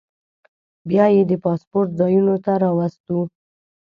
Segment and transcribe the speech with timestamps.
[0.89, 3.19] بیا یې د پاسپورټ ځایونو ته راوستو.